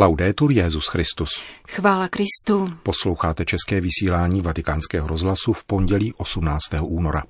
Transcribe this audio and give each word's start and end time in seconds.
Laudetur 0.00 0.52
Jezus 0.52 0.86
Christus. 0.86 1.28
Chvála 1.68 2.08
Kristu. 2.08 2.66
Posloucháte 2.82 3.44
české 3.44 3.80
vysílání 3.80 4.40
Vatikánského 4.40 5.08
rozhlasu 5.08 5.52
v 5.52 5.64
pondělí 5.64 6.12
18. 6.16 6.62
února. 6.80 7.22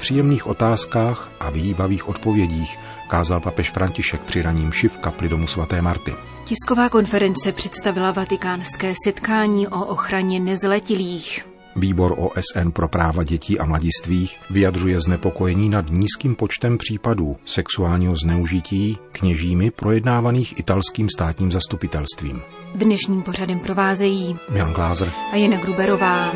Nepříjemných 0.00 0.46
otázkách 0.46 1.32
a 1.40 1.50
výbavých 1.50 2.08
odpovědích 2.08 2.78
kázal 3.08 3.40
papež 3.40 3.70
František 3.70 4.20
při 4.20 4.42
raním 4.42 4.72
šiv 4.72 4.98
kapli 4.98 5.28
domu 5.28 5.46
svaté 5.46 5.82
Marty. 5.82 6.14
Tisková 6.44 6.88
konference 6.88 7.52
představila 7.52 8.10
vatikánské 8.12 8.94
setkání 9.04 9.68
o 9.68 9.86
ochraně 9.86 10.40
nezletilých. 10.40 11.46
Výbor 11.76 12.14
OSN 12.18 12.70
pro 12.72 12.88
práva 12.88 13.22
dětí 13.22 13.58
a 13.58 13.66
mladistvých 13.66 14.40
vyjadřuje 14.50 15.00
znepokojení 15.00 15.68
nad 15.68 15.90
nízkým 15.90 16.34
počtem 16.34 16.78
případů 16.78 17.36
sexuálního 17.44 18.16
zneužití 18.16 18.98
kněžími 19.12 19.70
projednávaných 19.70 20.58
italským 20.58 21.08
státním 21.16 21.52
zastupitelstvím. 21.52 22.42
Dnešním 22.74 23.22
pořadem 23.22 23.58
provázejí 23.58 24.36
Milan 24.50 24.72
Glázer 24.72 25.12
a 25.32 25.36
Jena 25.36 25.58
Gruberová. 25.58 26.32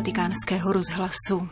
Vatikánského 0.00 0.72
rozhlasu. 0.72 1.48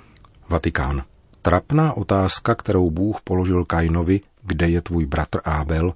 Vatikán. 0.48 1.02
Trapná 1.42 1.92
otázka, 1.92 2.54
kterou 2.54 2.90
Bůh 2.90 3.20
položil 3.24 3.64
Kainovi, 3.64 4.20
kde 4.42 4.68
je 4.68 4.80
tvůj 4.80 5.06
bratr 5.06 5.40
Ábel, 5.44 5.94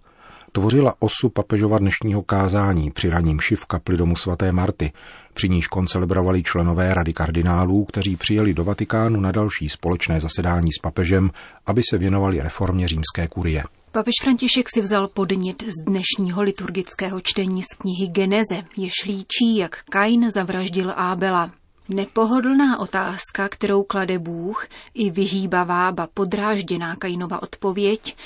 tvořila 0.53 0.95
osu 0.99 1.29
papežova 1.29 1.79
dnešního 1.79 2.23
kázání 2.23 2.91
při 2.91 3.11
raním 3.11 3.41
šiv 3.41 3.67
kapli 3.67 3.97
domu 3.97 4.17
svaté 4.17 4.53
Marty, 4.53 4.93
při 5.35 5.49
níž 5.49 5.67
koncelebrovali 5.67 6.43
členové 6.43 6.95
rady 6.95 7.13
kardinálů, 7.13 7.85
kteří 7.85 8.17
přijeli 8.17 8.55
do 8.55 8.65
Vatikánu 8.65 9.21
na 9.21 9.33
další 9.33 9.69
společné 9.69 10.21
zasedání 10.21 10.73
s 10.73 10.81
papežem, 10.83 11.31
aby 11.67 11.83
se 11.91 11.99
věnovali 11.99 12.41
reformě 12.41 12.89
římské 12.89 13.29
kurie. 13.29 13.65
Papež 13.93 14.15
František 14.23 14.67
si 14.75 14.81
vzal 14.81 15.09
podnět 15.09 15.63
z 15.63 15.85
dnešního 15.87 16.43
liturgického 16.43 17.21
čtení 17.21 17.63
z 17.63 17.75
knihy 17.79 18.07
Geneze, 18.07 18.63
jež 18.77 18.93
líčí, 19.07 19.57
jak 19.57 19.83
Kain 19.83 20.31
zavraždil 20.31 20.93
Ábela. 20.97 21.51
Nepohodlná 21.89 22.79
otázka, 22.79 23.49
kterou 23.49 23.83
klade 23.83 24.19
Bůh, 24.19 24.67
i 24.95 25.11
vyhýbavá, 25.11 25.93
ba 25.93 26.09
podrážděná 26.15 26.97
Kainova 26.97 27.43
odpověď, 27.43 28.17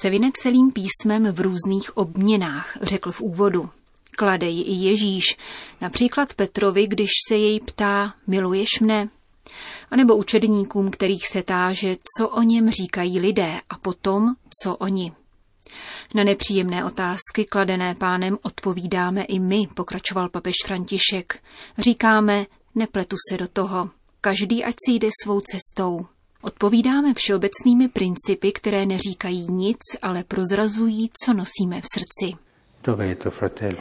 se 0.00 0.10
vyne 0.10 0.30
celým 0.42 0.72
písmem 0.72 1.32
v 1.32 1.40
různých 1.40 1.96
obměnách, 1.96 2.78
řekl 2.82 3.12
v 3.12 3.20
úvodu. 3.20 3.70
Klade 4.10 4.46
ji 4.46 4.62
i 4.62 4.72
Ježíš, 4.72 5.24
například 5.80 6.34
Petrovi, 6.34 6.86
když 6.86 7.10
se 7.28 7.36
jej 7.36 7.60
ptá, 7.60 8.14
miluješ 8.26 8.80
mne? 8.80 9.08
A 9.90 9.96
nebo 9.96 10.16
učedníkům, 10.16 10.90
kterých 10.90 11.26
se 11.26 11.42
táže, 11.42 11.96
co 12.18 12.28
o 12.28 12.42
něm 12.42 12.70
říkají 12.70 13.20
lidé 13.20 13.60
a 13.70 13.78
potom, 13.78 14.34
co 14.62 14.76
oni. 14.76 15.12
Na 16.14 16.24
nepříjemné 16.24 16.84
otázky 16.84 17.44
kladené 17.44 17.94
pánem 17.94 18.38
odpovídáme 18.42 19.22
i 19.22 19.38
my, 19.38 19.68
pokračoval 19.74 20.28
papež 20.28 20.54
František. 20.66 21.38
Říkáme, 21.78 22.46
Nepletu 22.76 23.16
se 23.30 23.36
do 23.38 23.48
toho. 23.48 23.90
Každý 24.20 24.64
ať 24.64 24.74
si 24.86 24.92
jde 24.92 25.08
svou 25.22 25.40
cestou. 25.40 26.06
Odpovídáme 26.42 27.14
všeobecnými 27.14 27.88
principy, 27.88 28.52
které 28.52 28.86
neříkají 28.86 29.52
nic, 29.52 29.78
ale 30.02 30.24
prozrazují, 30.24 31.10
co 31.24 31.32
nosíme 31.32 31.80
v 31.80 31.84
srdci. 31.94 32.36
Dove 32.84 33.12
è 33.12 33.16
tuo 33.16 33.30
fratello? 33.30 33.80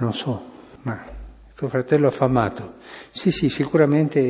Non 0.00 0.12
so, 0.12 0.42
ma 0.84 0.98
tuo 1.54 1.68
fratello 1.68 2.08
affamato. 2.08 2.62
Sì, 3.12 3.32
sì, 3.32 3.50
sicuramente 3.50 4.20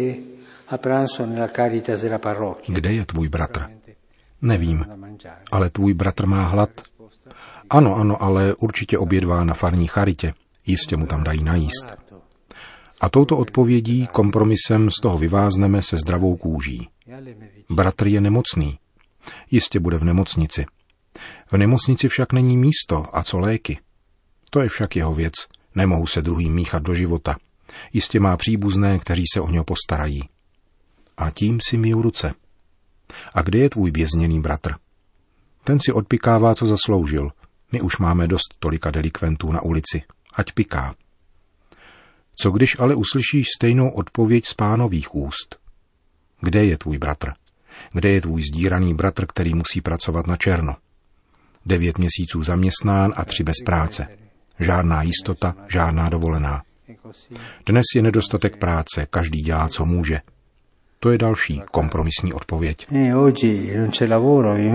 a 0.68 0.78
pranzo 0.78 1.26
nella 1.26 1.48
Caritas 1.48 2.02
della 2.02 2.18
parrocchia. 2.18 2.74
Kde 2.74 2.92
je 2.92 3.06
tvůj 3.06 3.28
bratr? 3.28 3.70
Nevím, 4.42 4.86
ale 5.52 5.70
tvůj 5.70 5.94
bratr 5.94 6.26
má 6.26 6.44
hlad. 6.44 6.70
Ano, 7.70 7.97
ano, 7.97 8.22
ale 8.22 8.54
určitě 8.54 8.98
obědvá 8.98 9.44
na 9.44 9.54
farní 9.54 9.86
charitě. 9.86 10.34
Jistě 10.66 10.97
mu 10.97 11.06
tam 11.06 11.24
dají 11.24 11.44
najíst. 11.44 11.86
A 13.00 13.09
touto 13.09 13.37
odpovědí, 13.37 14.06
kompromisem 14.06 14.91
z 14.91 15.00
toho 15.03 15.19
vyvázneme 15.19 15.83
se 15.83 15.97
zdravou 15.97 16.37
kůží. 16.37 16.88
Bratr 17.71 18.06
je 18.06 18.21
nemocný. 18.21 18.78
Jistě 19.50 19.81
bude 19.81 19.99
v 19.99 20.05
nemocnici. 20.05 20.66
V 21.53 21.56
nemocnici 21.56 22.09
však 22.09 22.33
není 22.33 22.56
místo 22.56 23.16
a 23.16 23.22
co 23.22 23.39
léky. 23.39 23.78
To 24.50 24.60
je 24.60 24.69
však 24.69 24.97
jeho 24.97 25.15
věc. 25.15 25.34
Nemohu 25.75 26.06
se 26.06 26.22
druhým 26.22 26.55
míchat 26.55 26.83
do 26.83 26.94
života. 26.94 27.37
Jistě 27.93 28.21
má 28.21 28.37
příbuzné, 28.37 28.99
kteří 28.99 29.25
se 29.34 29.41
o 29.41 29.50
něho 29.50 29.65
postarají. 29.65 30.28
A 31.16 31.31
tím 31.31 31.59
si 31.69 31.77
miju 31.77 32.03
ruce. 32.03 32.34
A 33.34 33.43
kde 33.43 33.59
je 33.59 33.71
tvůj 33.71 33.91
vězněný 33.91 34.41
bratr? 34.41 34.75
Ten 35.65 35.78
si 35.81 35.93
odpikává, 35.93 36.55
co 36.55 36.66
zasloužil. 36.66 37.31
My 37.72 37.81
už 37.81 37.99
máme 37.99 38.27
dost 38.27 38.55
tolika 38.59 38.91
delikventů 38.91 39.53
na 39.53 39.62
ulici. 39.62 40.03
Ať 40.34 40.53
piká. 40.53 40.94
Co 42.41 42.51
když 42.51 42.78
ale 42.78 42.95
uslyšíš 42.95 43.47
stejnou 43.56 43.91
odpověď 43.91 44.47
z 44.47 44.55
pánových 44.55 45.15
úst? 45.15 45.59
Kde 46.41 46.65
je 46.65 46.78
tvůj 46.78 46.99
bratr? 46.99 47.33
Kde 47.93 48.09
je 48.09 48.21
tvůj 48.21 48.43
zdíraný 48.43 48.95
bratr, 48.95 49.27
který 49.27 49.55
musí 49.55 49.81
pracovat 49.81 50.27
na 50.27 50.37
černo? 50.37 50.77
Devět 51.67 51.99
měsíců 51.99 52.43
zaměstnán 52.43 53.12
a 53.17 53.25
tři 53.25 53.45
bez 53.45 53.56
práce. 53.67 54.06
Žádná 54.61 55.03
jistota, 55.03 55.55
žádná 55.69 56.09
dovolená. 56.09 56.62
Dnes 57.67 57.84
je 57.97 58.03
nedostatek 58.03 58.57
práce, 58.57 59.07
každý 59.11 59.41
dělá, 59.41 59.69
co 59.69 59.84
může. 59.84 60.21
To 60.99 61.11
je 61.11 61.19
další 61.19 61.62
kompromisní 61.71 62.33
odpověď. 62.33 62.87
E 62.93 64.07
lavoro 64.09 64.57
e. 64.57 64.71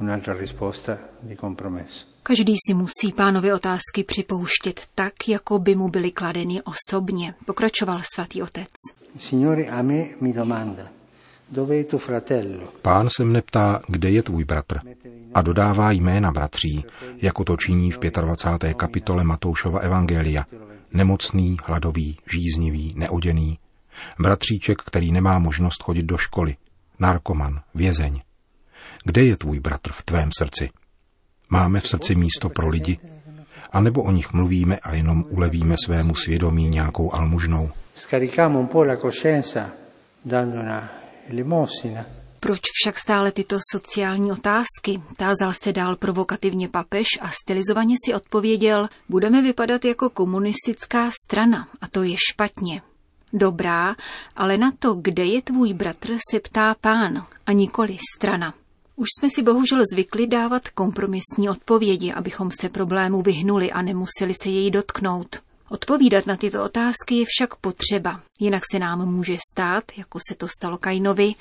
Un'altra 0.00 0.34
risposta 0.34 0.98
di 1.22 1.36
compromesso. 1.36 2.09
Každý 2.22 2.54
si 2.66 2.74
musí 2.74 3.12
pánovi 3.16 3.52
otázky 3.52 4.04
připouštět 4.06 4.86
tak, 4.94 5.28
jako 5.28 5.58
by 5.58 5.74
mu 5.74 5.88
byly 5.88 6.10
kladeny 6.10 6.62
osobně, 6.62 7.34
pokračoval 7.46 8.00
svatý 8.14 8.42
otec. 8.42 8.68
Pán 12.82 13.08
se 13.16 13.24
mne 13.24 13.42
ptá, 13.42 13.82
kde 13.88 14.10
je 14.10 14.22
tvůj 14.22 14.44
bratr 14.44 14.80
a 15.34 15.42
dodává 15.42 15.90
jména 15.90 16.32
bratří, 16.32 16.84
jako 17.16 17.44
to 17.44 17.56
činí 17.56 17.90
v 17.90 17.98
25. 17.98 18.74
kapitole 18.74 19.24
Matoušova 19.24 19.80
Evangelia. 19.80 20.46
Nemocný, 20.92 21.56
hladový, 21.64 22.18
žíznivý, 22.32 22.94
neoděný. 22.96 23.58
Bratříček, 24.18 24.82
který 24.82 25.12
nemá 25.12 25.38
možnost 25.38 25.82
chodit 25.82 26.02
do 26.02 26.18
školy. 26.18 26.56
Narkoman, 26.98 27.60
vězeň. 27.74 28.20
Kde 29.04 29.24
je 29.24 29.36
tvůj 29.36 29.60
bratr 29.60 29.92
v 29.92 30.02
tvém 30.02 30.30
srdci? 30.38 30.70
Máme 31.50 31.80
v 31.80 31.88
srdci 31.88 32.14
místo 32.14 32.48
pro 32.48 32.68
lidi? 32.68 32.98
A 33.72 33.80
nebo 33.80 34.02
o 34.02 34.10
nich 34.10 34.32
mluvíme 34.32 34.78
a 34.78 34.94
jenom 34.94 35.24
ulevíme 35.28 35.74
svému 35.84 36.14
svědomí 36.14 36.68
nějakou 36.68 37.14
almužnou? 37.14 37.70
Proč 42.40 42.60
však 42.72 42.98
stále 42.98 43.32
tyto 43.32 43.58
sociální 43.72 44.32
otázky? 44.32 45.02
Tázal 45.16 45.52
se 45.52 45.72
dál 45.72 45.96
provokativně 45.96 46.68
papež 46.68 47.06
a 47.20 47.30
stylizovaně 47.30 47.94
si 48.04 48.14
odpověděl, 48.14 48.88
budeme 49.08 49.42
vypadat 49.42 49.84
jako 49.84 50.10
komunistická 50.10 51.10
strana 51.26 51.68
a 51.80 51.88
to 51.88 52.02
je 52.02 52.16
špatně. 52.30 52.82
Dobrá, 53.32 53.96
ale 54.36 54.58
na 54.58 54.72
to, 54.78 54.94
kde 54.94 55.24
je 55.24 55.42
tvůj 55.42 55.72
bratr, 55.72 56.16
se 56.30 56.40
ptá 56.40 56.74
pán 56.80 57.26
a 57.46 57.52
nikoli 57.52 57.96
strana. 58.16 58.54
Už 59.00 59.08
jsme 59.18 59.30
si 59.30 59.42
bohužel 59.42 59.82
zvykli 59.92 60.26
dávat 60.26 60.68
kompromisní 60.68 61.48
odpovědi, 61.50 62.12
abychom 62.12 62.50
se 62.60 62.68
problému 62.68 63.22
vyhnuli 63.22 63.72
a 63.72 63.82
nemuseli 63.82 64.34
se 64.42 64.48
jej 64.48 64.70
dotknout. 64.70 65.42
Odpovídat 65.68 66.26
na 66.26 66.36
tyto 66.36 66.64
otázky 66.64 67.14
je 67.14 67.24
však 67.28 67.54
potřeba, 67.54 68.20
jinak 68.38 68.62
se 68.72 68.78
nám 68.78 69.12
může 69.12 69.36
stát, 69.52 69.84
jako 69.96 70.18
se 70.28 70.34
to 70.34 70.48
stalo 70.48 70.78
Kainovi, 70.78 71.34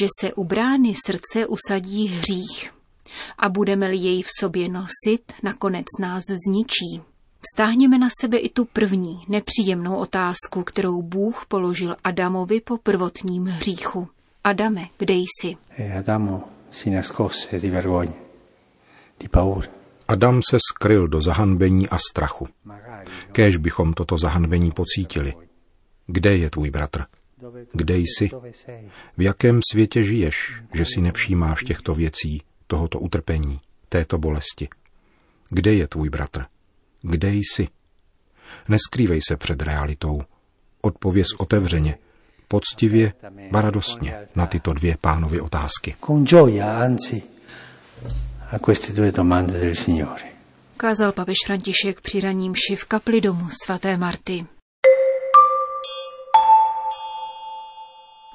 že 0.00 0.06
se 0.20 0.34
u 0.34 0.44
brány 0.44 0.94
srdce 1.06 1.46
usadí 1.46 2.08
hřích. 2.08 2.72
A 3.38 3.48
budeme-li 3.48 3.96
jej 3.96 4.22
v 4.22 4.28
sobě 4.40 4.68
nosit, 4.68 5.32
nakonec 5.42 5.86
nás 6.00 6.22
zničí. 6.46 7.02
Stáhněme 7.54 7.98
na 7.98 8.08
sebe 8.20 8.36
i 8.36 8.48
tu 8.48 8.64
první, 8.64 9.24
nepříjemnou 9.28 9.96
otázku, 9.96 10.62
kterou 10.62 11.02
Bůh 11.02 11.46
položil 11.48 11.96
Adamovi 12.04 12.60
po 12.60 12.76
prvotním 12.76 13.46
hříchu. 13.46 14.08
Adame, 14.44 14.88
kde 14.98 15.14
jsi? 15.14 15.56
E 15.78 15.98
Adamo 15.98 16.59
si 16.70 16.90
nascose 16.90 17.60
di 17.60 17.70
vergogna, 17.70 18.14
di 19.18 19.28
paura. 19.28 19.68
Adam 20.06 20.40
se 20.50 20.58
skryl 20.70 21.08
do 21.08 21.20
zahanbení 21.20 21.88
a 21.88 21.98
strachu. 22.10 22.48
Kéž 23.32 23.56
bychom 23.56 23.92
toto 23.92 24.18
zahanbení 24.18 24.70
pocítili. 24.70 25.34
Kde 26.06 26.36
je 26.36 26.50
tvůj 26.50 26.70
bratr? 26.70 27.04
Kde 27.72 27.98
jsi? 27.98 28.30
V 29.16 29.22
jakém 29.22 29.60
světě 29.70 30.02
žiješ, 30.02 30.62
že 30.74 30.84
si 30.84 31.00
nevšímáš 31.00 31.64
těchto 31.64 31.94
věcí, 31.94 32.42
tohoto 32.66 32.98
utrpení, 32.98 33.60
této 33.88 34.18
bolesti? 34.18 34.68
Kde 35.48 35.74
je 35.74 35.88
tvůj 35.88 36.10
bratr? 36.10 36.44
Kde 37.02 37.34
jsi? 37.34 37.68
Neskrývej 38.68 39.20
se 39.28 39.36
před 39.36 39.62
realitou. 39.62 40.22
Odpověz 40.80 41.26
otevřeně, 41.38 41.98
poctivě, 42.50 43.12
radostně 43.60 44.18
na 44.34 44.46
tyto 44.46 44.72
dvě 44.72 44.96
pánovy 45.00 45.40
otázky. 45.40 45.94
Con 46.06 46.24
gioia, 46.26 46.84
anzi, 46.84 47.22
a 48.50 48.58
queste 48.58 48.92
due 48.92 49.12
domande 49.12 49.60
del 49.60 49.74
Signore. 49.74 50.22
Kázal 50.76 51.12
papež 51.12 51.36
František 51.46 52.00
při 52.00 52.20
raním 52.20 52.54
v 52.76 52.84
kapli 52.84 53.20
domu 53.20 53.48
svaté 53.64 53.96
Marty. 53.96 54.46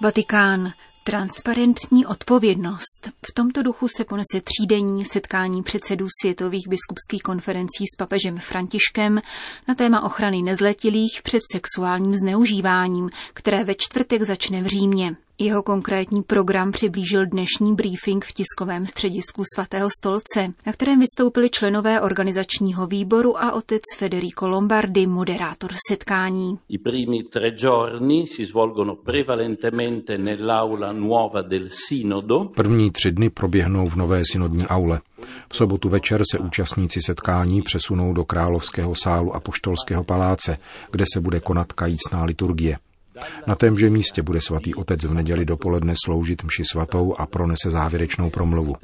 Vatikán. 0.01 0.71
Transparentní 1.07 2.05
odpovědnost. 2.05 3.09
V 3.27 3.33
tomto 3.33 3.63
duchu 3.63 3.87
se 3.87 4.03
ponese 4.03 4.41
třídenní 4.43 5.05
setkání 5.05 5.63
předsedů 5.63 6.07
světových 6.21 6.67
biskupských 6.67 7.23
konferencí 7.23 7.83
s 7.93 7.97
papežem 7.97 8.39
Františkem 8.39 9.21
na 9.67 9.75
téma 9.75 10.03
ochrany 10.03 10.41
nezletilých 10.41 11.21
před 11.23 11.41
sexuálním 11.51 12.15
zneužíváním, 12.15 13.09
které 13.33 13.63
ve 13.63 13.75
čtvrtek 13.75 14.23
začne 14.23 14.61
v 14.61 14.65
Římě. 14.65 15.15
Jeho 15.39 15.63
konkrétní 15.63 16.23
program 16.23 16.71
přiblížil 16.71 17.25
dnešní 17.25 17.75
briefing 17.75 18.25
v 18.25 18.33
tiskovém 18.33 18.85
středisku 18.85 19.43
svatého 19.55 19.89
stolce, 19.99 20.53
na 20.65 20.73
kterém 20.73 20.99
vystoupili 20.99 21.49
členové 21.49 22.01
organizačního 22.01 22.87
výboru 22.87 23.37
a 23.43 23.51
otec 23.51 23.81
Federico 23.97 24.47
Lombardi, 24.47 25.07
moderátor 25.07 25.71
setkání. 25.89 26.59
I 26.69 26.77
primi 26.77 27.23
tre 27.23 27.51
giorni 27.51 28.27
si 28.27 28.45
svolgono 28.45 28.95
prevalentemente 28.95 30.17
nell'aula 30.17 30.91
nuova 30.91 31.41
del 31.41 31.67
sinodo. 31.69 32.39
První 32.55 32.91
tři 32.91 33.11
dny 33.11 33.29
proběhnou 33.29 33.89
v 33.89 33.95
nové 33.95 34.21
synodní 34.31 34.67
aule. 34.67 35.01
V 35.49 35.57
sobotu 35.57 35.89
večer 35.89 36.21
se 36.31 36.39
účastníci 36.39 36.99
setkání 37.05 37.61
přesunou 37.61 38.13
do 38.13 38.25
královského 38.25 38.93
sálu 39.03 39.35
a 39.35 39.39
poštolského 39.39 40.03
paláce, 40.03 40.57
kde 40.91 41.05
se 41.13 41.21
bude 41.21 41.39
konat 41.39 41.73
kajícná 41.73 42.23
liturgie. 42.23 42.77
Na 43.47 43.55
témže 43.55 43.89
místě 43.89 44.21
bude 44.21 44.41
svatý 44.41 44.75
otec 44.75 45.03
v 45.03 45.13
neděli 45.13 45.45
dopoledne 45.45 45.93
sloužit 46.05 46.43
mši 46.43 46.63
svatou 46.71 47.15
a 47.17 47.25
pronese 47.25 47.69
závěrečnou 47.69 48.29
promluvu. 48.29 48.75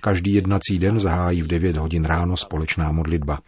Každý 0.00 0.34
jednací 0.34 0.78
den 0.78 1.00
zahájí 1.00 1.42
v 1.42 1.46
9 1.46 1.76
hodin 1.76 2.04
ráno 2.04 2.36
společná 2.36 2.92
modlitba. 2.92 3.38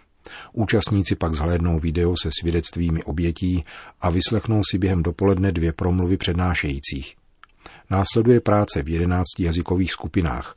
Účastníci 0.53 1.17
pak 1.17 1.35
zhlédnou 1.35 1.79
video 1.79 2.14
se 2.23 2.29
svědectvími 2.41 3.03
obětí 3.03 3.64
a 4.00 4.11
vyslechnou 4.11 4.61
si 4.70 4.79
během 4.79 5.03
dopoledne 5.03 5.53
dvě 5.53 5.73
promluvy 5.73 6.17
přednášejících. 6.17 7.17
Následuje 7.91 8.41
práce 8.41 8.82
v 8.82 8.88
jedenácti 8.88 9.44
jazykových 9.44 9.93
skupinách. 9.93 10.55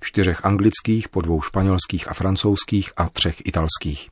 Čtyřech 0.00 0.44
anglických, 0.44 1.08
po 1.08 1.20
dvou 1.20 1.40
španělských 1.40 2.08
a 2.08 2.14
francouzských 2.14 2.92
a 2.96 3.08
třech 3.08 3.46
italských. 3.46 4.11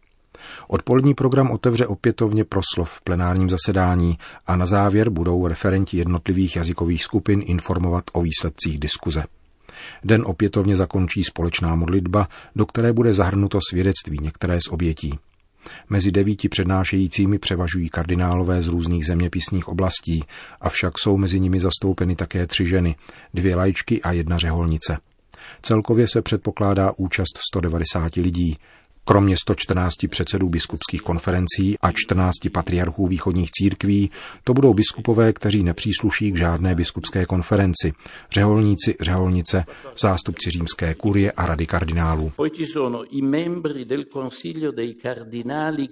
Odpolední 0.69 1.15
program 1.15 1.51
otevře 1.51 1.87
opětovně 1.87 2.45
proslov 2.45 2.91
v 2.91 3.03
plenárním 3.03 3.51
zasedání 3.51 4.19
a 4.47 4.57
na 4.57 4.67
závěr 4.67 5.11
budou 5.11 5.47
referenti 5.47 5.97
jednotlivých 5.97 6.57
jazykových 6.57 7.05
skupin 7.05 7.43
informovat 7.47 8.05
o 8.13 8.23
výsledcích 8.23 8.79
diskuze. 8.79 9.25
Den 10.05 10.23
opětovně 10.27 10.77
zakončí 10.77 11.25
společná 11.25 11.75
modlitba, 11.75 12.29
do 12.57 12.67
které 12.67 12.93
bude 12.93 13.15
zahrnuto 13.15 13.59
svědectví 13.71 14.19
některé 14.23 14.59
z 14.61 14.69
obětí. 14.71 15.19
Mezi 15.89 16.13
devíti 16.13 16.49
přednášejícími 16.49 17.39
převažují 17.39 17.89
kardinálové 17.89 18.63
z 18.63 18.69
různých 18.69 19.07
zeměpisných 19.07 19.69
oblastí, 19.69 20.25
avšak 20.61 20.99
jsou 20.99 21.17
mezi 21.17 21.41
nimi 21.41 21.61
zastoupeny 21.61 22.17
také 22.17 22.47
tři 22.47 22.67
ženy, 22.67 22.97
dvě 23.35 23.57
lajčky 23.57 24.03
a 24.03 24.13
jedna 24.13 24.39
řeholnice. 24.39 24.99
Celkově 25.63 26.09
se 26.09 26.23
předpokládá 26.23 26.93
účast 26.97 27.39
190 27.51 28.15
lidí, 28.17 28.57
Kromě 29.05 29.37
114 29.37 29.95
předsedů 30.11 30.49
biskupských 30.49 31.03
konferencí 31.03 31.79
a 31.83 31.93
14 31.93 32.35
patriarchů 32.53 33.07
východních 33.07 33.51
církví, 33.51 34.11
to 34.45 34.55
budou 34.55 34.75
biskupové, 34.75 35.33
kteří 35.33 35.63
nepřísluší 35.63 36.33
k 36.33 36.37
žádné 36.37 36.75
biskupské 36.75 37.27
konferenci, 37.27 37.93
řeholníci, 38.31 38.97
řeholnice, 39.01 39.65
zástupci 39.99 40.51
římské 40.51 40.95
kurie 40.95 41.33
a 41.33 41.47
rady 41.47 41.67
kardinálů. 41.67 42.33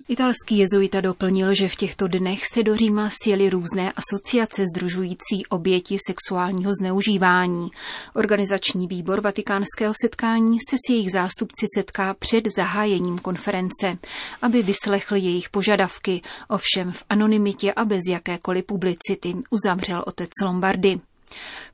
Italský 0.08 0.58
jezuita 0.58 1.00
doplnil, 1.00 1.54
že 1.54 1.68
v 1.68 1.76
těchto 1.76 2.08
dnech 2.08 2.40
se 2.52 2.62
do 2.62 2.76
Říma 2.76 3.10
sjeli 3.22 3.50
různé 3.50 3.92
asociace 3.92 4.64
združující 4.74 5.46
oběti 5.48 5.96
sexuálního 6.06 6.72
zneužívání. 6.80 7.68
Organizační 8.14 8.86
výbor 8.86 9.20
vatikánského 9.20 9.94
setkání 10.02 10.58
se 10.70 10.76
s 10.76 10.90
jejich 10.90 11.12
zástupci 11.12 11.66
setká 11.74 12.14
před 12.14 12.44
zahájením 12.56 12.97
zahájením 12.98 13.18
konference, 13.18 13.98
aby 14.42 14.62
vyslechl 14.62 15.16
jejich 15.16 15.48
požadavky, 15.48 16.20
ovšem 16.48 16.92
v 16.92 17.04
anonymitě 17.08 17.72
a 17.72 17.84
bez 17.84 18.00
jakékoliv 18.10 18.64
publicity, 18.64 19.34
uzavřel 19.50 20.04
otec 20.06 20.30
Lombardy. 20.44 21.00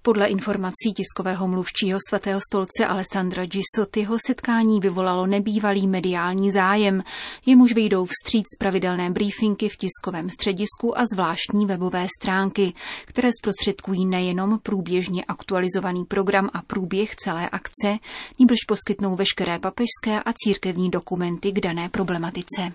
Podle 0.03 0.27
informací 0.27 0.95
tiskového 0.97 1.49
mluvčího 1.49 1.99
svatého 2.09 2.41
stolce 2.51 2.87
Alessandra 2.87 3.45
Gisottiho 3.47 4.17
setkání 4.27 4.81
vyvolalo 4.81 5.27
nebývalý 5.27 5.87
mediální 5.87 6.51
zájem, 6.51 7.03
jemuž 7.47 7.73
vyjdou 7.75 8.05
vstříc 8.05 8.47
pravidelné 8.59 9.11
briefinky 9.11 9.69
v 9.69 9.77
tiskovém 9.77 10.31
středisku 10.31 10.99
a 10.99 11.05
zvláštní 11.15 11.67
webové 11.67 12.07
stránky, 12.21 12.73
které 13.05 13.31
zprostředkují 13.41 14.07
nejenom 14.07 14.59
průběžně 14.63 15.25
aktualizovaný 15.25 16.05
program 16.05 16.51
a 16.53 16.63
průběh 16.63 17.17
celé 17.17 17.49
akce, 17.49 17.99
níbrž 18.39 18.59
poskytnou 18.69 19.17
veškeré 19.17 19.59
papežské 19.59 20.23
a 20.27 20.33
církevní 20.45 20.91
dokumenty 20.91 21.53
k 21.53 21.61
dané 21.61 21.89
problematice. 21.89 22.73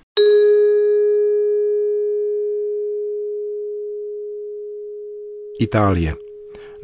Itálie. 5.60 6.29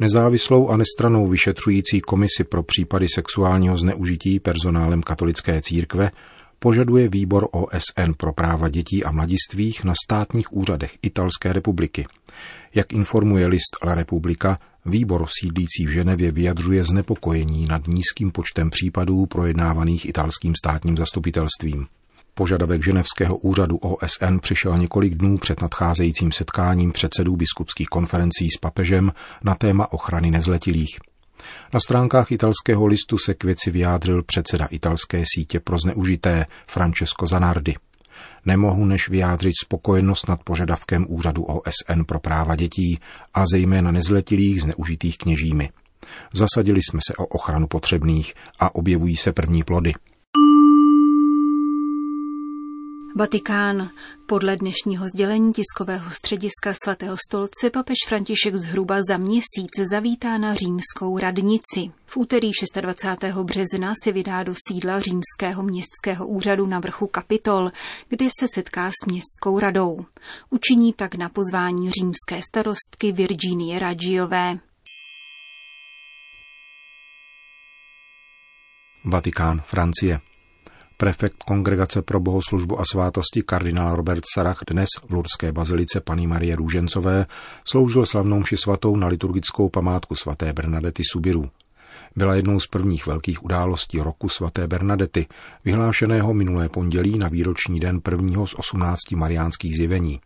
Nezávislou 0.00 0.68
a 0.68 0.76
nestranou 0.76 1.28
vyšetřující 1.28 2.00
komisi 2.00 2.44
pro 2.44 2.62
případy 2.62 3.06
sexuálního 3.14 3.76
zneužití 3.76 4.40
personálem 4.40 5.02
katolické 5.02 5.62
církve 5.62 6.10
požaduje 6.58 7.08
výbor 7.08 7.48
OSN 7.52 8.12
pro 8.16 8.32
práva 8.32 8.68
dětí 8.68 9.04
a 9.04 9.10
mladistvých 9.10 9.84
na 9.84 9.94
státních 10.06 10.52
úřadech 10.52 10.98
Italské 11.02 11.52
republiky. 11.52 12.06
Jak 12.74 12.92
informuje 12.92 13.46
list 13.46 13.76
La 13.84 13.94
Republika, 13.94 14.58
výbor 14.86 15.26
sídlící 15.40 15.86
v 15.86 15.90
Ženevě 15.90 16.32
vyjadřuje 16.32 16.82
znepokojení 16.82 17.66
nad 17.66 17.86
nízkým 17.86 18.30
počtem 18.30 18.70
případů 18.70 19.26
projednávaných 19.26 20.08
italským 20.08 20.54
státním 20.64 20.96
zastupitelstvím. 20.96 21.86
Požadavek 22.38 22.84
Ženevského 22.84 23.36
úřadu 23.36 23.76
OSN 23.76 24.38
přišel 24.40 24.76
několik 24.78 25.14
dnů 25.14 25.38
před 25.38 25.62
nadcházejícím 25.62 26.32
setkáním 26.32 26.92
předsedů 26.92 27.36
biskupských 27.36 27.88
konferencí 27.88 28.50
s 28.50 28.58
papežem 28.60 29.12
na 29.44 29.54
téma 29.54 29.92
ochrany 29.92 30.30
nezletilých. 30.30 30.98
Na 31.74 31.80
stránkách 31.80 32.32
italského 32.32 32.86
listu 32.86 33.18
se 33.18 33.34
k 33.34 33.44
věci 33.44 33.70
vyjádřil 33.70 34.22
předseda 34.22 34.66
italské 34.66 35.24
sítě 35.34 35.60
pro 35.60 35.78
zneužité 35.78 36.46
Francesco 36.66 37.26
Zanardi. 37.26 37.76
Nemohu 38.44 38.84
než 38.84 39.08
vyjádřit 39.08 39.52
spokojenost 39.64 40.28
nad 40.28 40.42
požadavkem 40.44 41.06
úřadu 41.08 41.42
OSN 41.42 42.02
pro 42.06 42.20
práva 42.20 42.56
dětí 42.56 42.98
a 43.34 43.44
zejména 43.52 43.90
nezletilých 43.90 44.62
zneužitých 44.62 45.18
kněžími. 45.18 45.70
Zasadili 46.32 46.80
jsme 46.82 47.00
se 47.08 47.16
o 47.16 47.26
ochranu 47.26 47.66
potřebných 47.66 48.34
a 48.60 48.74
objevují 48.74 49.16
se 49.16 49.32
první 49.32 49.62
plody– 49.62 49.92
Vatikán. 53.18 53.90
Podle 54.26 54.56
dnešního 54.56 55.08
sdělení 55.08 55.52
tiskového 55.52 56.10
střediska 56.10 56.74
svatého 56.84 57.16
stolce 57.28 57.70
papež 57.72 57.96
František 58.08 58.56
zhruba 58.56 59.00
za 59.08 59.16
měsíc 59.16 59.70
zavítá 59.90 60.38
na 60.38 60.54
římskou 60.54 61.18
radnici. 61.18 61.92
V 62.06 62.16
úterý 62.16 62.50
26. 62.80 63.36
března 63.42 63.94
se 64.04 64.12
vydá 64.12 64.42
do 64.42 64.54
sídla 64.68 65.00
římského 65.00 65.62
městského 65.62 66.26
úřadu 66.26 66.66
na 66.66 66.80
vrchu 66.80 67.06
Kapitol, 67.06 67.70
kde 68.08 68.26
se 68.40 68.46
setká 68.54 68.90
s 68.90 69.06
městskou 69.06 69.58
radou. 69.58 69.98
Učiní 70.50 70.92
tak 70.92 71.14
na 71.14 71.28
pozvání 71.28 71.90
římské 71.90 72.40
starostky 72.50 73.12
Virginie 73.12 73.78
Raggiové. 73.78 74.58
Vatikán, 79.04 79.60
Francie. 79.60 80.20
Prefekt 80.98 81.36
Kongregace 81.44 82.02
pro 82.02 82.20
bohoslužbu 82.20 82.80
a 82.80 82.82
svátosti 82.92 83.42
kardinál 83.42 83.96
Robert 83.96 84.24
Sarach 84.34 84.58
dnes 84.70 84.88
v 85.06 85.10
Lurské 85.10 85.52
bazilice 85.52 86.00
paní 86.00 86.26
Marie 86.26 86.56
Růžencové 86.56 87.26
sloužil 87.64 88.06
slavnou 88.06 88.40
mši 88.40 88.56
svatou 88.56 88.96
na 88.96 89.06
liturgickou 89.06 89.68
památku 89.68 90.14
svaté 90.14 90.52
Bernadety 90.52 91.02
Subiru. 91.12 91.50
Byla 92.16 92.34
jednou 92.34 92.60
z 92.60 92.66
prvních 92.66 93.06
velkých 93.06 93.44
událostí 93.44 93.98
roku 93.98 94.28
svaté 94.28 94.66
Bernadety, 94.66 95.26
vyhlášeného 95.64 96.34
minulé 96.34 96.68
pondělí 96.68 97.18
na 97.18 97.28
výroční 97.28 97.80
den 97.80 98.00
prvního 98.00 98.46
z 98.46 98.54
18 98.54 99.10
mariánských 99.12 99.76
zjevení. 99.76 100.20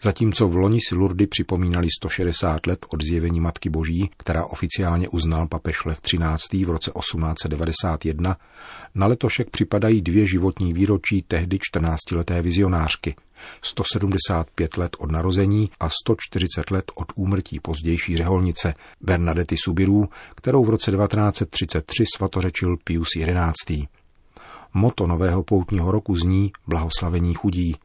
Zatímco 0.00 0.48
v 0.48 0.56
loni 0.56 0.78
si 0.88 0.94
Lurdy 0.94 1.26
připomínali 1.26 1.88
160 1.98 2.66
let 2.66 2.86
od 2.88 3.02
zjevení 3.02 3.40
Matky 3.40 3.70
Boží, 3.70 4.10
která 4.16 4.46
oficiálně 4.46 5.08
uznal 5.08 5.48
papež 5.48 5.84
Lev 5.84 6.00
13. 6.00 6.52
v 6.52 6.70
roce 6.70 6.90
1891, 6.98 8.36
na 8.94 9.06
letošek 9.06 9.50
připadají 9.50 10.02
dvě 10.02 10.26
životní 10.26 10.72
výročí 10.72 11.22
tehdy 11.22 11.58
14-leté 11.74 12.42
vizionářky, 12.42 13.14
175 13.62 14.76
let 14.76 14.96
od 14.98 15.12
narození 15.12 15.70
a 15.80 15.88
140 15.88 16.70
let 16.70 16.92
od 16.94 17.12
úmrtí 17.14 17.60
pozdější 17.60 18.16
řeholnice 18.16 18.74
Bernadety 19.00 19.56
Subirů, 19.56 20.08
kterou 20.34 20.64
v 20.64 20.70
roce 20.70 20.90
1933 20.90 22.04
svatořečil 22.16 22.76
Pius 22.84 23.08
XI. 23.08 23.88
Moto 24.74 25.06
nového 25.06 25.42
poutního 25.42 25.92
roku 25.92 26.16
zní 26.16 26.52
Blahoslavení 26.66 27.34
chudí, 27.34 27.76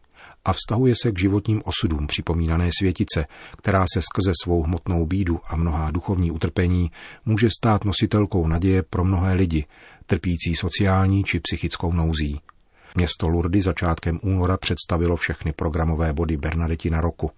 a 0.45 0.53
vztahuje 0.53 0.93
se 1.01 1.11
k 1.11 1.19
životním 1.19 1.61
osudům 1.65 2.07
připomínané 2.07 2.69
světice, 2.79 3.25
která 3.57 3.85
se 3.93 4.01
skrze 4.01 4.31
svou 4.43 4.63
hmotnou 4.63 5.05
bídu 5.05 5.39
a 5.47 5.55
mnohá 5.55 5.91
duchovní 5.91 6.31
utrpení 6.31 6.91
může 7.25 7.49
stát 7.59 7.85
nositelkou 7.85 8.47
naděje 8.47 8.83
pro 8.83 9.03
mnohé 9.03 9.33
lidi, 9.33 9.65
trpící 10.05 10.55
sociální 10.55 11.23
či 11.23 11.39
psychickou 11.39 11.91
nouzí. 11.91 12.39
Město 12.95 13.27
Lurdy 13.27 13.61
začátkem 13.61 14.19
února 14.23 14.57
představilo 14.57 15.15
všechny 15.15 15.53
programové 15.53 16.13
body 16.13 16.39
na 16.89 17.01
roku. 17.01 17.31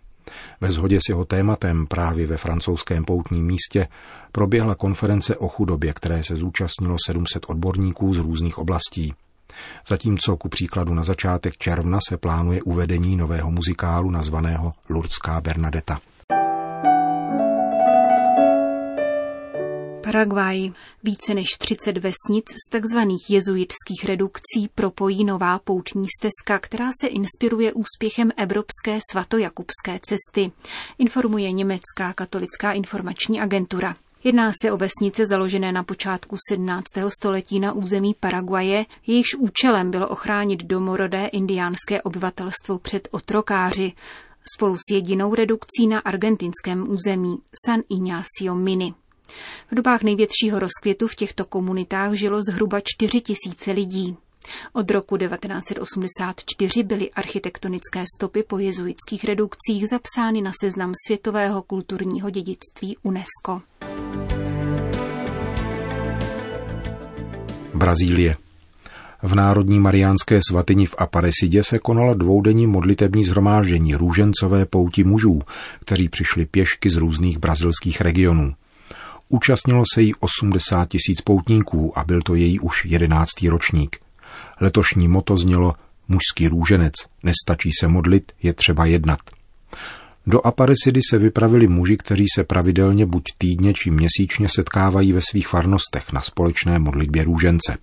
Ve 0.62 0.72
shodě 0.72 1.00
s 1.06 1.10
jeho 1.10 1.26
tématem 1.26 1.88
právě 1.88 2.28
ve 2.28 2.38
francouzském 2.38 3.06
poutním 3.06 3.46
místě 3.46 3.88
proběhla 4.32 4.76
konference 4.76 5.38
o 5.38 5.48
chudobě, 5.48 5.94
které 5.94 6.24
se 6.24 6.36
zúčastnilo 6.36 6.98
700 7.06 7.46
odborníků 7.48 8.14
z 8.14 8.18
různých 8.18 8.58
oblastí. 8.58 9.14
Zatímco 9.88 10.38
ku 10.38 10.50
příkladu 10.50 10.94
na 10.94 11.04
začátek 11.04 11.58
června 11.58 12.00
se 12.10 12.18
plánuje 12.18 12.62
uvedení 12.62 13.16
nového 13.16 13.52
muzikálu 13.52 14.10
nazvaného 14.10 14.74
Lurdská 14.90 15.42
Bernadeta. 15.42 16.00
Paraguay. 20.12 20.72
Více 21.04 21.34
než 21.34 21.50
30 21.58 21.98
vesnic 21.98 22.46
z 22.50 22.70
tzv. 22.70 22.98
jezuitských 23.30 24.06
redukcí 24.06 24.68
propojí 24.76 25.26
nová 25.26 25.60
poutní 25.60 26.06
stezka, 26.20 26.60
která 26.60 26.90
se 27.02 27.08
inspiruje 27.08 27.74
úspěchem 27.74 28.32
Evropské 28.38 29.00
svatojakubské 29.12 30.00
cesty, 30.02 30.52
informuje 30.98 31.52
německá 31.52 32.14
katolická 32.14 32.72
informační 32.72 33.42
agentura. 33.42 33.96
Jedná 34.24 34.52
se 34.62 34.72
o 34.72 34.78
vesnice 34.78 35.26
založené 35.26 35.72
na 35.72 35.84
počátku 35.84 36.36
17. 36.50 36.86
století 37.18 37.60
na 37.60 37.74
území 37.74 38.16
Paraguaje, 38.20 38.86
jejichž 39.08 39.36
účelem 39.36 39.92
bylo 39.92 40.08
ochránit 40.08 40.64
domorodé 40.64 41.26
indiánské 41.26 42.02
obyvatelstvo 42.02 42.80
před 42.80 43.08
otrokáři, 43.12 43.92
spolu 44.56 44.76
s 44.76 44.92
jedinou 44.92 45.36
redukcí 45.36 45.88
na 45.88 46.00
argentinském 46.00 46.90
území 46.90 47.38
San 47.66 47.82
Ignacio 47.90 48.56
Mini. 48.56 48.94
V 49.72 49.76
dobách 49.76 50.04
největšího 50.04 50.60
rozkvětu 50.60 51.08
v 51.08 51.16
těchto 51.16 51.46
komunitách 51.46 52.14
žilo 52.14 52.42
zhruba 52.50 52.82
4 52.84 53.22
tisíce 53.22 53.72
lidí. 53.72 54.18
Od 54.74 54.92
roku 54.92 55.18
1984 55.18 56.84
byly 56.84 57.12
architektonické 57.12 58.04
stopy 58.18 58.44
po 58.44 58.60
jezuitských 58.60 59.24
redukcích 59.24 59.88
zapsány 59.90 60.42
na 60.42 60.52
seznam 60.62 60.94
světového 61.08 61.62
kulturního 61.62 62.30
dědictví 62.30 62.98
UNESCO. 63.04 63.62
Brazílie. 67.74 68.36
V 69.24 69.36
Národní 69.36 69.80
mariánské 69.80 70.40
svatyni 70.50 70.86
v 70.86 70.96
Aparesidě 70.98 71.64
se 71.64 71.80
konalo 71.80 72.14
dvoudenní 72.14 72.68
modlitební 72.68 73.26
zhromáždění 73.26 73.96
růžencové 73.96 74.66
pouti 74.66 75.04
mužů, 75.04 75.42
kteří 75.80 76.10
přišli 76.10 76.46
pěšky 76.46 76.90
z 76.90 76.96
různých 76.96 77.38
brazilských 77.38 78.02
regionů. 78.02 78.54
Účastnilo 79.30 79.84
se 79.94 80.02
jí 80.02 80.14
80 80.16 80.88
tisíc 80.88 81.22
poutníků 81.22 82.00
a 82.00 82.04
byl 82.04 82.22
to 82.22 82.36
její 82.36 82.60
už 82.60 82.86
jedenáctý 82.86 83.50
ročník. 83.50 84.07
Letošní 84.60 85.08
moto 85.08 85.38
znělo 85.38 85.74
Mužský 86.08 86.48
růženec, 86.48 86.94
nestačí 87.24 87.70
se 87.80 87.88
modlit, 87.88 88.32
je 88.44 88.54
třeba 88.54 88.86
jednat. 88.86 89.20
Do 90.28 90.48
Aparecidy 90.48 91.00
se 91.10 91.18
vypravili 91.18 91.68
muži, 91.68 91.98
kteří 91.98 92.26
se 92.36 92.44
pravidelně 92.44 93.06
buď 93.06 93.24
týdně 93.38 93.74
či 93.74 93.92
měsíčně 93.92 94.48
setkávají 94.56 95.14
ve 95.14 95.22
svých 95.30 95.48
farnostech 95.48 96.12
na 96.14 96.22
společné 96.22 96.80
modlitbě 96.80 97.24
růžence. 97.24 97.78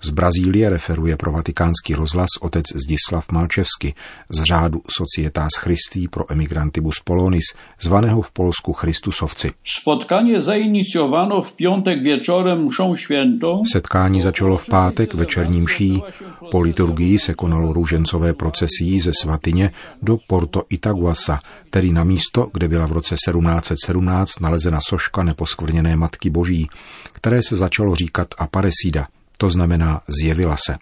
Z 0.00 0.10
Brazílie 0.10 0.70
referuje 0.70 1.16
pro 1.16 1.32
vatikánský 1.32 1.94
rozhlas 1.94 2.28
otec 2.40 2.64
Zdislav 2.74 3.32
Malčevsky 3.32 3.94
z 4.30 4.42
řádu 4.42 4.80
Societas 4.98 5.50
Christi 5.58 6.08
pro 6.08 6.32
emigrantibus 6.32 7.00
Polonis, 7.04 7.44
zvaného 7.80 8.22
v 8.22 8.30
Polsku 8.30 8.72
Christusovci. 8.72 9.52
Spotkanie 9.64 10.40
zainiciowano 10.40 11.42
v 11.42 11.56
piątek 11.56 12.02
wieczorem 12.02 12.64
mszą 12.64 12.96
świętą. 12.96 13.62
Setkání 13.72 14.20
začalo 14.20 14.56
v 14.56 14.66
pátek 14.66 15.14
večerní 15.14 15.60
mší. 15.60 16.02
Po 16.50 16.60
liturgii 16.60 17.18
se 17.18 17.34
konalo 17.34 17.72
růžencové 17.72 18.34
procesí 18.34 19.00
ze 19.00 19.12
svatyně 19.20 19.70
do 20.02 20.18
Porto 20.26 20.62
Itaguasa, 20.68 21.38
tedy 21.70 21.92
na 21.92 22.04
místo, 22.04 22.50
kde 22.52 22.68
byla 22.68 22.86
v 22.86 22.92
roce 22.92 23.14
1717 23.14 24.40
nalezena 24.40 24.78
soška 24.88 25.22
neposkvrněné 25.22 25.96
Matky 25.96 26.30
Boží, 26.30 26.68
které 27.12 27.40
se 27.48 27.56
začalo 27.56 27.94
říkat 27.94 28.28
Aparecida– 28.38 29.06
to 29.42 29.50
znamená 29.50 30.00
zjevila 30.20 30.56
se. 30.66 30.76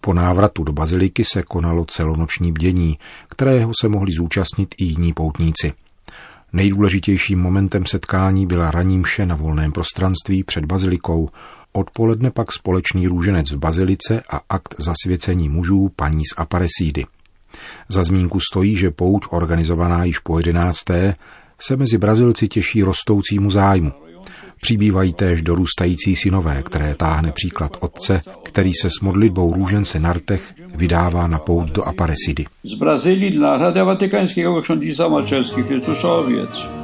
Po 0.00 0.14
návratu 0.14 0.64
do 0.64 0.72
baziliky 0.72 1.24
se 1.24 1.42
konalo 1.42 1.84
celonoční 1.84 2.52
bdění, 2.52 2.98
kterého 3.28 3.72
se 3.80 3.88
mohli 3.88 4.12
zúčastnit 4.12 4.74
i 4.78 4.84
jiní 4.84 5.12
poutníci. 5.12 5.72
Nejdůležitějším 6.52 7.38
momentem 7.38 7.86
setkání 7.86 8.46
byla 8.46 8.70
raní 8.70 8.98
mše 8.98 9.26
na 9.26 9.36
volném 9.36 9.72
prostranství 9.72 10.44
před 10.44 10.64
bazilikou, 10.64 11.28
odpoledne 11.72 12.30
pak 12.30 12.52
společný 12.52 13.06
růženec 13.06 13.50
v 13.52 13.58
bazilice 13.58 14.22
a 14.30 14.40
akt 14.48 14.74
zasvěcení 14.78 15.48
mužů 15.48 15.90
paní 15.96 16.22
z 16.24 16.34
Aparesídy. 16.36 17.06
Za 17.88 18.04
zmínku 18.04 18.40
stojí, 18.40 18.76
že 18.76 18.90
pouť 18.90 19.26
organizovaná 19.30 20.04
již 20.04 20.18
po 20.18 20.38
jedenácté 20.38 21.14
se 21.60 21.76
mezi 21.76 21.98
Brazilci 21.98 22.48
těší 22.48 22.82
rostoucímu 22.82 23.50
zájmu– 23.50 23.92
Přibývají 24.64 25.12
též 25.12 25.42
dorůstající 25.42 26.16
synové, 26.16 26.62
které 26.62 26.94
táhne 26.94 27.32
příklad 27.32 27.76
otce, 27.80 28.20
který 28.42 28.70
se 28.82 28.88
s 28.90 29.00
modlitbou 29.02 29.54
růžence 29.54 30.00
na 30.00 30.12
rtech 30.12 30.54
vydává 30.74 31.26
na 31.26 31.38
pout 31.38 31.70
do 31.70 31.82
Aparecidy. 31.82 32.44
Z 32.62 32.74
Brazílii 32.74 33.30
dla 33.30 33.84
Vatykańskiego 33.84 34.62
ksiądz 34.62 34.98
Malczewski, 34.98 35.62
Chrystusowiec. 35.62 36.83